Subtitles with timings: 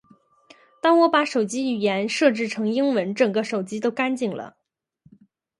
[0.81, 4.57] 当我把手机语言设置成英文，整个手机都干净了